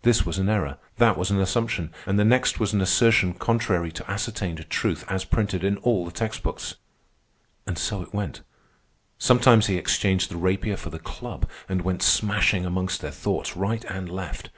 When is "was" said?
0.24-0.38, 1.18-1.30, 2.58-2.72